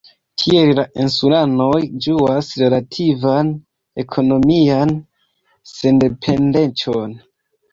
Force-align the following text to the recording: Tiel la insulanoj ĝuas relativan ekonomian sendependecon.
Tiel 0.43 0.69
la 0.77 0.85
insulanoj 1.03 1.81
ĝuas 2.05 2.49
relativan 2.61 3.53
ekonomian 4.05 4.97
sendependecon. 5.77 7.17